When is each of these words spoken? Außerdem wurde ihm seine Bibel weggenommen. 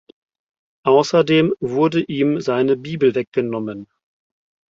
Außerdem 0.83 1.53
wurde 1.59 2.01
ihm 2.01 2.41
seine 2.41 2.75
Bibel 2.75 3.13
weggenommen. 3.13 3.85